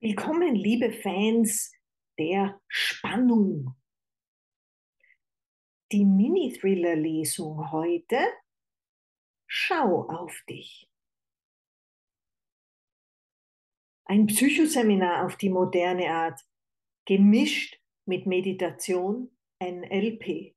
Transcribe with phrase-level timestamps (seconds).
[0.00, 1.72] Willkommen, liebe Fans
[2.20, 3.74] der Spannung.
[5.90, 8.20] Die Mini-Thriller-Lesung heute.
[9.48, 10.88] Schau auf dich.
[14.04, 16.40] Ein Psychoseminar auf die moderne Art,
[17.04, 20.54] gemischt mit Meditation, NLP.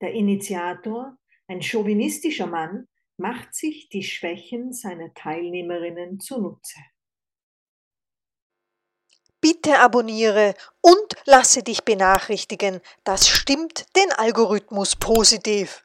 [0.00, 1.18] Der Initiator,
[1.48, 6.78] ein chauvinistischer Mann, macht sich die Schwächen seiner Teilnehmerinnen zunutze.
[9.66, 12.80] Bitte abonniere und lasse dich benachrichtigen.
[13.02, 15.82] Das stimmt den Algorithmus positiv.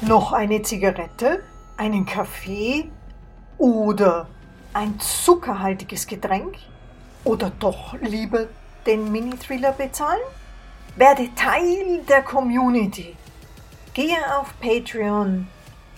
[0.00, 1.44] Noch eine Zigarette,
[1.76, 2.90] einen Kaffee
[3.58, 4.26] oder
[4.72, 6.56] ein zuckerhaltiges Getränk?
[7.22, 8.48] Oder doch lieber
[8.86, 10.22] den Mini-Thriller bezahlen?
[10.96, 13.16] Werde Teil der Community.
[13.94, 15.46] Gehe auf Patreon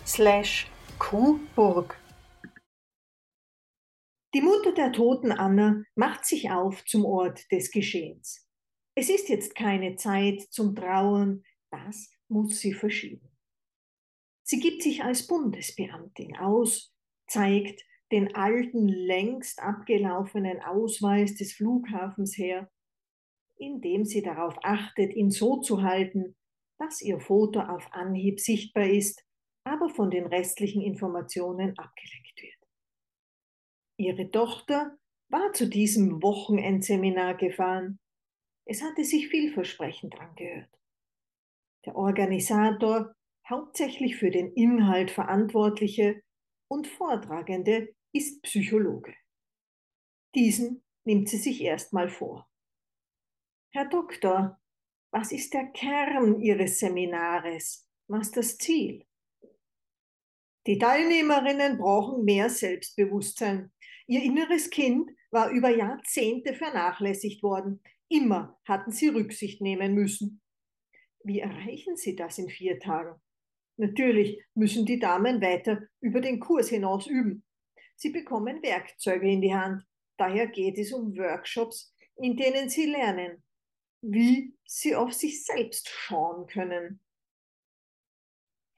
[0.07, 0.67] slash
[0.99, 1.97] Kuhburg.
[4.35, 8.45] Die Mutter der toten Anna macht sich auf zum Ort des Geschehens.
[8.97, 13.31] Es ist jetzt keine Zeit zum Trauern, das muss sie verschieben.
[14.43, 16.93] Sie gibt sich als Bundesbeamtin aus,
[17.29, 22.69] zeigt den alten, längst abgelaufenen Ausweis des Flughafens her,
[23.57, 26.37] indem sie darauf achtet, ihn so zu halten,
[26.79, 29.25] dass ihr Foto auf Anhieb sichtbar ist,
[29.63, 32.54] aber von den restlichen Informationen abgelenkt wird.
[33.97, 38.01] Ihre Tochter war zu diesem Wochenendseminar gefahren.
[38.67, 40.71] Es hatte sich vielversprechend angehört.
[41.85, 43.15] Der Organisator,
[43.49, 46.23] hauptsächlich für den Inhalt Verantwortliche
[46.69, 49.15] und Vortragende, ist Psychologe.
[50.35, 52.49] Diesen nimmt sie sich erstmal vor.
[53.73, 54.61] Herr Doktor,
[55.13, 57.89] was ist der Kern Ihres Seminares?
[58.09, 59.07] Was das Ziel?
[60.67, 63.74] Die Teilnehmerinnen brauchen mehr Selbstbewusstsein.
[64.07, 67.83] Ihr inneres Kind war über Jahrzehnte vernachlässigt worden.
[68.09, 70.43] Immer hatten sie Rücksicht nehmen müssen.
[71.23, 73.19] Wie erreichen Sie das in vier Tagen?
[73.77, 77.45] Natürlich müssen die Damen weiter über den Kurs hinaus üben.
[77.97, 79.85] Sie bekommen Werkzeuge in die Hand.
[80.17, 83.43] Daher geht es um Workshops, in denen sie lernen,
[84.03, 87.01] wie sie auf sich selbst schauen können.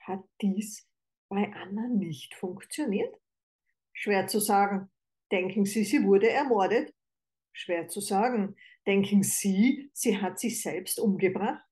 [0.01, 0.89] Hat dies
[1.29, 3.15] bei Anna nicht funktioniert?
[3.93, 4.91] Schwer zu sagen.
[5.33, 6.95] Denken Sie, sie wurde ermordet?
[7.53, 8.57] Schwer zu sagen.
[8.87, 11.65] Denken Sie, sie hat sich selbst umgebracht?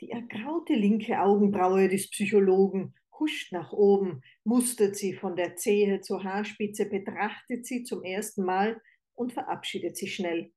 [0.00, 6.24] Die ergraute linke Augenbraue des Psychologen huscht nach oben, mustert sie von der Zehe zur
[6.24, 8.80] Haarspitze, betrachtet sie zum ersten Mal
[9.14, 10.52] und verabschiedet sich schnell.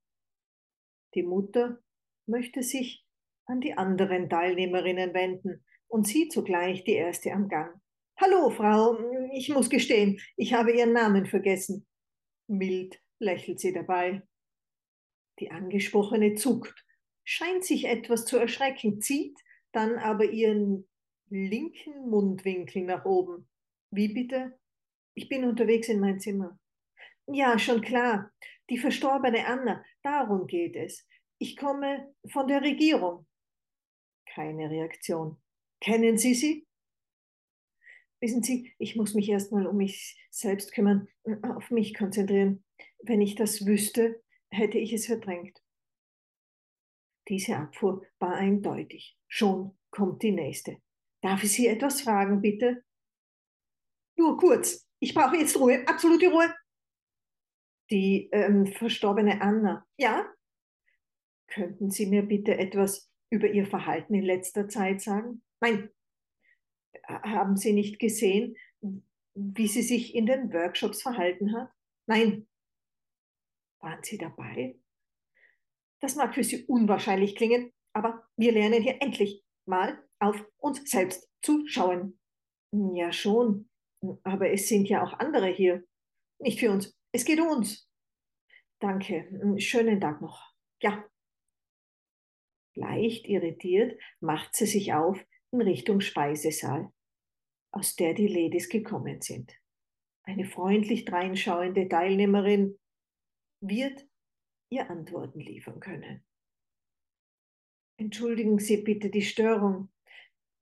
[1.14, 1.80] Die Mutter
[2.26, 3.06] möchte sich
[3.46, 7.80] an die anderen Teilnehmerinnen wenden, und sie zugleich die erste am Gang.
[8.22, 8.98] Hallo, Frau,
[9.34, 11.88] ich muss gestehen, ich habe Ihren Namen vergessen.
[12.48, 14.22] Mild lächelt sie dabei.
[15.40, 16.86] Die Angesprochene zuckt,
[17.24, 19.40] scheint sich etwas zu erschrecken, zieht
[19.72, 20.88] dann aber ihren
[21.30, 23.50] linken Mundwinkel nach oben.
[23.90, 24.60] Wie bitte?
[25.16, 26.60] Ich bin unterwegs in mein Zimmer.
[27.28, 28.32] Ja, schon klar.
[28.70, 31.08] Die verstorbene Anna, darum geht es.
[31.40, 33.26] Ich komme von der Regierung.
[34.28, 35.42] Keine Reaktion.
[35.82, 36.68] Kennen Sie sie?
[38.24, 41.10] Wissen Sie, ich muss mich erstmal um mich selbst kümmern,
[41.42, 42.64] auf mich konzentrieren.
[43.02, 45.62] Wenn ich das wüsste, hätte ich es verdrängt.
[47.28, 49.18] Diese Abfuhr war eindeutig.
[49.28, 50.78] Schon kommt die nächste.
[51.22, 52.86] Darf ich Sie etwas fragen, bitte?
[54.16, 54.88] Nur kurz.
[55.00, 56.56] Ich brauche jetzt Ruhe, absolute Ruhe.
[57.92, 59.86] Die ähm, verstorbene Anna.
[59.98, 60.32] Ja?
[61.48, 65.44] Könnten Sie mir bitte etwas über Ihr Verhalten in letzter Zeit sagen?
[65.60, 65.90] Nein,
[67.08, 68.56] haben Sie nicht gesehen,
[69.36, 71.72] wie sie sich in den Workshops verhalten hat?
[72.06, 72.48] Nein.
[73.80, 74.80] Waren Sie dabei?
[76.00, 81.30] Das mag für Sie unwahrscheinlich klingen, aber wir lernen hier endlich mal auf uns selbst
[81.42, 82.20] zu schauen.
[82.72, 83.70] Ja schon,
[84.24, 85.86] aber es sind ja auch andere hier.
[86.40, 87.90] Nicht für uns, es geht um uns.
[88.80, 90.54] Danke, schönen Tag noch.
[90.82, 91.06] Ja.
[92.76, 95.24] Leicht irritiert macht sie sich auf
[95.54, 96.92] in Richtung Speisesaal,
[97.72, 99.56] aus der die Ladies gekommen sind.
[100.24, 102.80] Eine freundlich dreinschauende Teilnehmerin
[103.62, 104.08] wird
[104.70, 106.26] ihr Antworten liefern können.
[107.98, 109.92] Entschuldigen Sie bitte die Störung.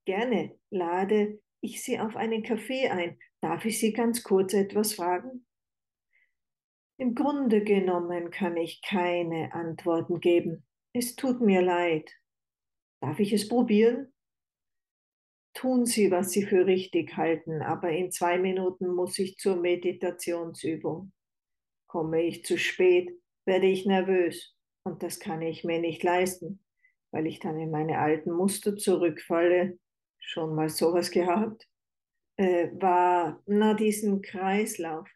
[0.06, 3.18] Gerne lade ich Sie auf einen Kaffee ein.
[3.42, 5.46] Darf ich Sie ganz kurz etwas fragen?
[7.00, 10.68] Im Grunde genommen kann ich keine Antworten geben.
[10.94, 12.12] Es tut mir leid.
[13.02, 14.11] Darf ich es probieren?
[15.54, 21.12] Tun Sie, was Sie für richtig halten, aber in zwei Minuten muss ich zur Meditationsübung.
[21.88, 23.12] Komme ich zu spät,
[23.46, 26.64] werde ich nervös und das kann ich mir nicht leisten,
[27.12, 29.78] weil ich dann in meine alten Muster zurückfalle.
[30.20, 31.68] Schon mal sowas gehabt?
[32.38, 35.10] Äh, war, na, diesen Kreislauf.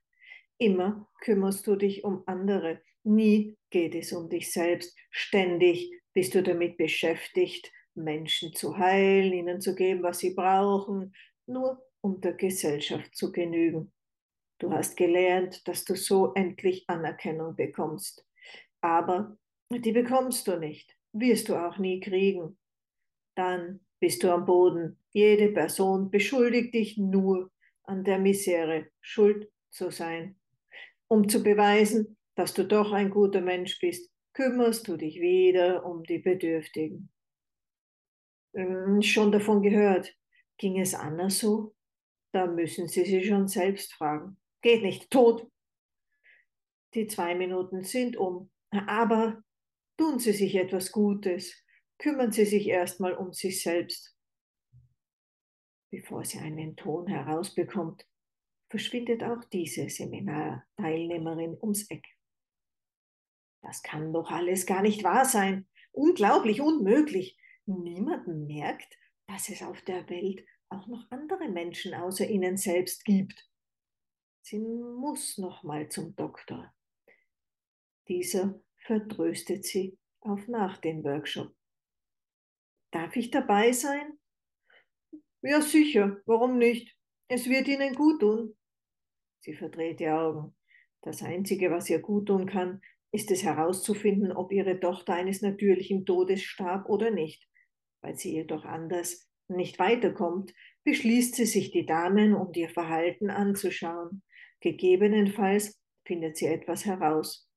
[0.57, 4.97] Immer kümmerst du dich um andere, nie geht es um dich selbst.
[5.11, 11.13] Ständig bist du damit beschäftigt, Menschen zu heilen, ihnen zu geben, was sie brauchen,
[11.47, 13.91] nur um der Gesellschaft zu genügen.
[14.59, 18.25] Du hast gelernt, dass du so endlich Anerkennung bekommst.
[18.81, 19.37] Aber
[19.71, 22.57] die bekommst du nicht, wirst du auch nie kriegen.
[23.35, 24.99] Dann bist du am Boden.
[25.11, 27.51] Jede Person beschuldigt dich nur
[27.83, 30.39] an der Misere, schuld zu sein.
[31.07, 36.03] Um zu beweisen, dass du doch ein guter Mensch bist, kümmerst du dich wieder um
[36.03, 37.09] die Bedürftigen.
[38.55, 40.15] Hm, schon davon gehört.
[40.57, 41.75] Ging es Anna so?
[42.31, 44.37] Da müssen Sie sich schon selbst fragen.
[44.61, 45.49] Geht nicht, tot.
[46.93, 48.49] Die zwei Minuten sind um.
[48.71, 49.43] Aber
[49.97, 51.53] tun Sie sich etwas Gutes.
[51.97, 54.15] Kümmern Sie sich erstmal um sich selbst.
[55.91, 58.05] Bevor sie einen Ton herausbekommt,
[58.69, 62.05] verschwindet auch diese Seminarteilnehmerin ums Eck.
[63.61, 65.67] Das kann doch alles gar nicht wahr sein.
[65.93, 67.37] Unglaublich, unmöglich.
[67.67, 68.97] Niemand merkt,
[69.27, 73.49] dass es auf der Welt auch noch andere Menschen außer ihnen selbst gibt.
[74.41, 76.73] Sie muss noch mal zum Doktor.
[78.07, 81.55] Dieser vertröstet sie auf nach dem Workshop.
[82.91, 84.19] Darf ich dabei sein?
[85.41, 86.95] Ja, sicher, warum nicht?
[87.27, 88.55] Es wird Ihnen gut tun.
[89.39, 90.55] Sie verdreht die Augen.
[91.01, 92.81] Das Einzige, was ihr gut tun kann,
[93.11, 97.47] ist es herauszufinden, ob ihre Tochter eines natürlichen Todes starb oder nicht.
[98.05, 100.53] Weil sie jedoch anders nicht weiterkommt,
[100.83, 104.21] beschließt sie sich die Damen und ihr Verhalten anzuschauen.
[104.59, 107.49] Gegebenenfalls findet sie etwas heraus.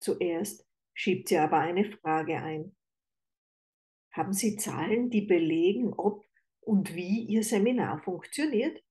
[0.00, 2.74] Zuerst schiebt sie aber eine Frage ein.
[4.10, 6.24] Haben Sie Zahlen, die belegen, ob
[6.60, 8.82] und wie Ihr Seminar funktioniert?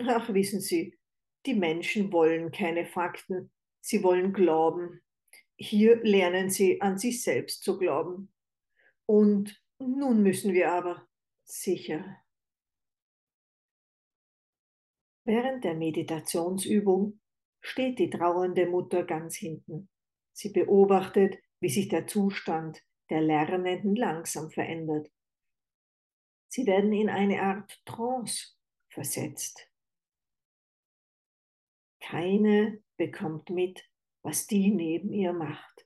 [0.00, 0.98] Ach, wissen Sie,
[1.46, 3.50] die Menschen wollen keine Fakten,
[3.80, 5.00] sie wollen glauben.
[5.56, 8.30] Hier lernen sie an sich selbst zu glauben.
[9.06, 11.06] Und nun müssen wir aber
[11.44, 12.22] sicher
[15.28, 17.20] Während der Meditationsübung
[17.60, 19.90] steht die trauernde Mutter ganz hinten.
[20.32, 25.10] Sie beobachtet, wie sich der Zustand der Lernenden langsam verändert.
[26.48, 28.54] Sie werden in eine Art Trance
[28.88, 29.70] versetzt.
[32.00, 33.84] Keine bekommt mit,
[34.22, 35.77] was die neben ihr macht.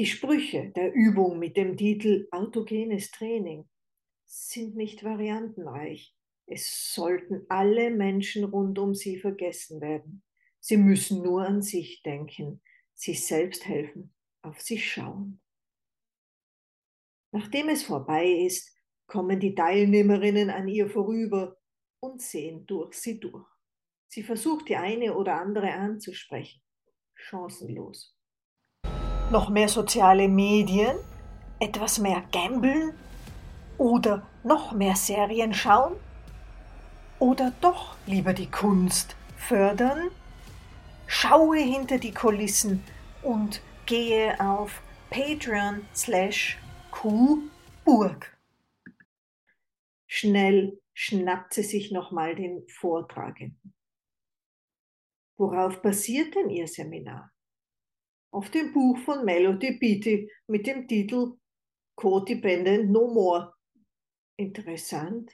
[0.00, 3.68] Die Sprüche der Übung mit dem Titel Autogenes Training
[4.24, 6.16] sind nicht variantenreich.
[6.46, 10.22] Es sollten alle Menschen rund um sie vergessen werden.
[10.58, 12.62] Sie müssen nur an sich denken,
[12.94, 15.42] sich selbst helfen, auf sich schauen.
[17.30, 18.74] Nachdem es vorbei ist,
[19.06, 21.58] kommen die Teilnehmerinnen an ihr vorüber
[22.00, 23.46] und sehen durch sie durch.
[24.08, 26.62] Sie versucht die eine oder andere anzusprechen.
[27.12, 28.16] Chancenlos.
[29.30, 30.96] Noch mehr soziale Medien?
[31.60, 32.94] Etwas mehr Gambeln?
[33.78, 35.94] Oder noch mehr Serien schauen?
[37.20, 40.10] Oder doch lieber die Kunst fördern?
[41.06, 42.82] Schaue hinter die Kulissen
[43.22, 46.58] und gehe auf Patreon slash
[46.90, 48.36] Q-Burg.
[50.08, 53.74] Schnell schnappt sie sich nochmal den Vortragenden.
[55.36, 57.30] Worauf basiert denn Ihr Seminar?
[58.32, 61.36] Auf dem Buch von Melody Beatty mit dem Titel
[61.96, 63.54] Codependent No More.
[64.36, 65.32] Interessant.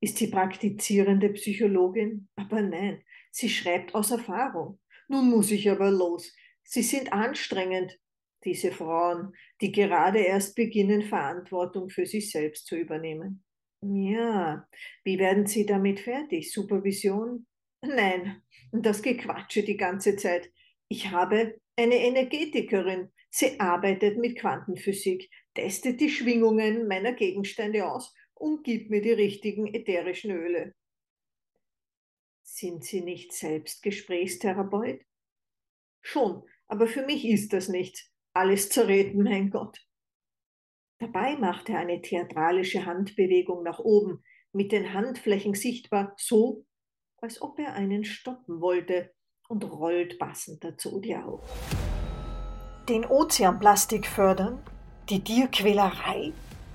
[0.00, 2.28] Ist sie praktizierende Psychologin?
[2.36, 4.78] Aber nein, sie schreibt aus Erfahrung.
[5.08, 6.34] Nun muss ich aber los.
[6.64, 7.98] Sie sind anstrengend,
[8.44, 13.42] diese Frauen, die gerade erst beginnen, Verantwortung für sich selbst zu übernehmen.
[13.80, 14.68] Ja,
[15.04, 16.52] wie werden Sie damit fertig?
[16.52, 17.46] Supervision?
[17.80, 20.52] Nein, das Gequatsche die ganze Zeit.
[20.88, 23.10] Ich habe eine Energetikerin.
[23.30, 29.72] Sie arbeitet mit Quantenphysik, testet die Schwingungen meiner Gegenstände aus und gib mir die richtigen
[29.72, 30.74] ätherischen Öle.
[32.42, 35.00] Sind Sie nicht selbst Gesprächstherapeut?
[36.02, 38.10] Schon, aber für mich ist das nichts.
[38.34, 39.78] Alles zerreden, mein Gott.
[40.98, 46.66] Dabei macht er eine theatralische Handbewegung nach oben, mit den Handflächen sichtbar, so,
[47.16, 49.14] als ob er einen stoppen wollte
[49.48, 51.42] und rollt passend dazu die Augen.
[52.88, 54.58] Den Ozeanplastik fördern?
[55.08, 56.32] Die Tierquälerei?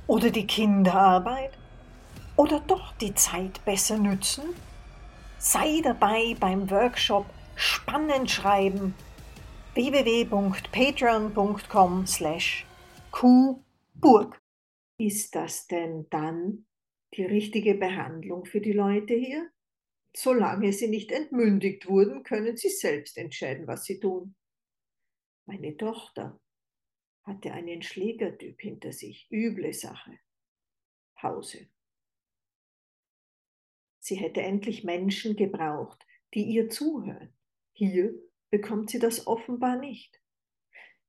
[0.07, 1.51] Oder die Kinderarbeit?
[2.35, 4.45] Oder doch die Zeit besser nützen?
[5.37, 8.95] Sei dabei beim Workshop spannend schreiben.
[9.73, 12.65] www.patreon.com slash
[13.11, 14.39] qburg.
[14.99, 16.65] Ist das denn dann
[17.15, 19.49] die richtige Behandlung für die Leute hier?
[20.19, 24.33] Solange sie nicht entmündigt wurden, können sie selbst entscheiden, was sie tun.
[25.45, 26.41] Meine Tochter
[27.21, 29.27] hatte einen Schlägertyp hinter sich.
[29.31, 30.17] Üble Sache.
[31.13, 31.67] Pause.
[33.99, 37.31] Sie hätte endlich Menschen gebraucht, die ihr zuhören.
[37.73, 38.15] Hier
[38.49, 40.19] bekommt sie das offenbar nicht.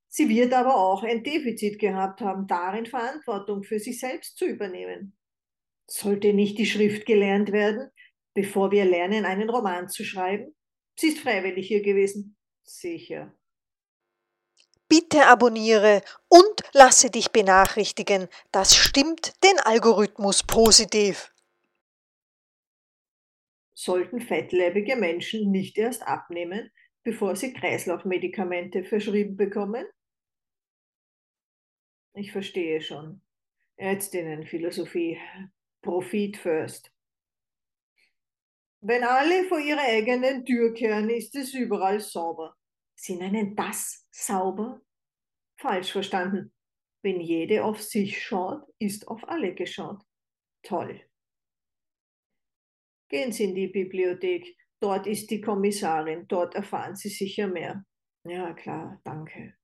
[0.08, 5.16] Sie wird aber auch ein Defizit gehabt haben, darin Verantwortung für sich selbst zu übernehmen.
[5.86, 7.90] Sollte nicht die Schrift gelernt werden,
[8.38, 10.54] bevor wir lernen, einen Roman zu schreiben?
[10.94, 12.36] Sie ist freiwillig hier gewesen.
[12.62, 13.36] Sicher.
[14.88, 18.28] Bitte abonniere und lasse dich benachrichtigen.
[18.52, 21.32] Das stimmt den Algorithmus positiv.
[23.74, 26.70] Sollten fettleibige Menschen nicht erst abnehmen,
[27.02, 29.84] bevor sie Kreislaufmedikamente verschrieben bekommen?
[32.14, 33.20] Ich verstehe schon.
[33.76, 35.18] Ärztinnenphilosophie.
[35.82, 36.92] Profit first.
[38.80, 42.56] Wenn alle vor ihrer eigenen Tür kehren, ist es überall sauber.
[42.94, 44.80] Sie nennen das sauber?
[45.56, 46.52] Falsch verstanden.
[47.02, 50.02] Wenn jede auf sich schaut, ist auf alle geschaut.
[50.62, 51.00] Toll.
[53.08, 54.56] Gehen Sie in die Bibliothek.
[54.80, 56.26] Dort ist die Kommissarin.
[56.28, 57.84] Dort erfahren Sie sicher mehr.
[58.24, 59.54] Ja, klar, danke.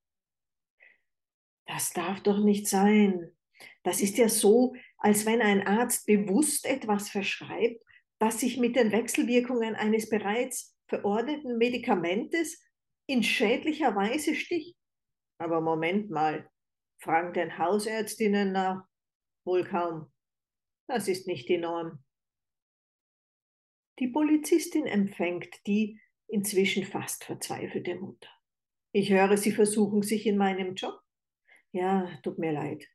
[1.67, 3.37] Das darf doch nicht sein.
[3.83, 7.85] Das ist ja so, als wenn ein Arzt bewusst etwas verschreibt,
[8.21, 12.63] das sich mit den Wechselwirkungen eines bereits verordneten Medikamentes
[13.07, 14.77] in schädlicher Weise sticht.
[15.39, 16.49] Aber Moment mal,
[16.99, 18.87] fragen den Hausärztinnen nach?
[19.45, 20.13] Wohl kaum.
[20.87, 22.05] Das ist nicht die Norm.
[23.99, 28.29] Die Polizistin empfängt die inzwischen fast verzweifelte Mutter.
[28.93, 31.01] Ich höre, Sie versuchen sich in meinem Job.
[31.73, 32.87] Ja, tut mir leid.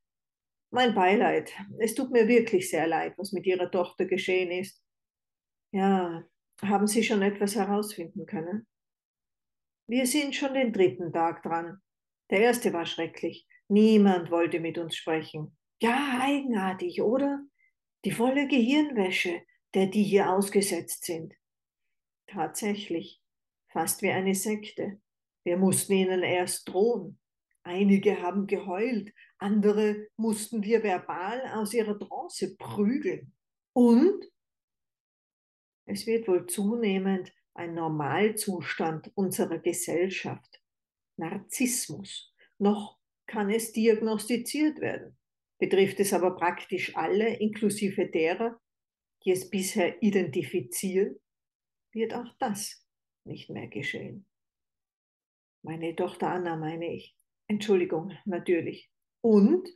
[0.72, 1.52] Mein Beileid.
[1.80, 4.84] Es tut mir wirklich sehr leid, was mit Ihrer Tochter geschehen ist.
[5.72, 6.24] Ja,
[6.62, 8.68] haben Sie schon etwas herausfinden können?
[9.88, 11.82] Wir sind schon den dritten Tag dran.
[12.30, 13.48] Der erste war schrecklich.
[13.68, 15.58] Niemand wollte mit uns sprechen.
[15.82, 17.44] Ja, eigenartig, oder?
[18.06, 19.42] Die volle Gehirnwäsche,
[19.74, 21.34] der die hier ausgesetzt sind.
[22.28, 23.22] Tatsächlich,
[23.72, 25.00] fast wie eine Sekte.
[25.44, 27.20] Wir mussten ihnen erst drohen.
[27.64, 33.34] Einige haben geheult, andere mussten wir verbal aus ihrer Trance prügeln.
[33.74, 34.26] Und
[35.90, 40.62] es wird wohl zunehmend ein Normalzustand unserer Gesellschaft.
[41.18, 42.32] Narzissmus.
[42.60, 45.18] Noch kann es diagnostiziert werden.
[45.58, 48.62] Betrifft es aber praktisch alle, inklusive derer,
[49.26, 51.20] die es bisher identifizieren,
[51.92, 52.88] wird auch das
[53.26, 54.28] nicht mehr geschehen.
[55.64, 57.18] Meine Tochter Anna meine ich.
[57.48, 58.92] Entschuldigung, natürlich.
[59.22, 59.68] Und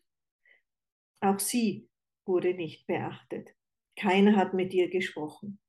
[1.21, 1.89] auch sie
[2.25, 3.49] wurde nicht beachtet.
[3.99, 5.59] Keiner hat mit ihr gesprochen.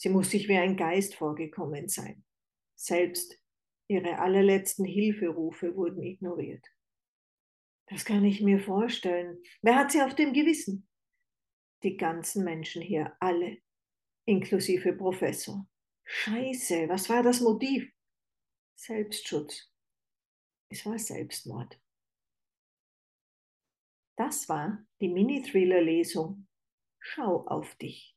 [0.00, 2.24] Sie muss sich wie ein Geist vorgekommen sein.
[2.74, 3.38] Selbst
[3.86, 6.64] ihre allerletzten Hilferufe wurden ignoriert.
[7.84, 9.42] Das kann ich mir vorstellen.
[9.60, 10.88] Wer hat sie auf dem Gewissen?
[11.82, 13.58] Die ganzen Menschen hier, alle,
[14.24, 15.68] inklusive Professor.
[16.04, 17.92] Scheiße, was war das Motiv?
[18.76, 19.70] Selbstschutz.
[20.70, 21.78] Es war Selbstmord.
[24.16, 26.46] Das war die Mini-Thriller-Lesung
[27.00, 28.16] Schau auf dich.